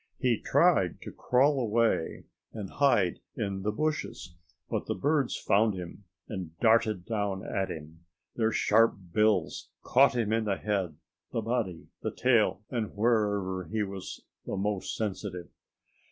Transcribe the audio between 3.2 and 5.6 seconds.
in the bushes, but the birds